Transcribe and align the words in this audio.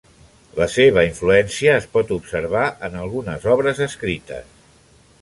La 0.59 0.67
seva 0.75 1.03
influència 1.09 1.77
es 1.83 1.87
pot 1.97 2.15
observar 2.17 2.65
en 2.91 2.99
algunes 3.05 3.49
obres 3.57 3.87
escrites. 3.91 4.53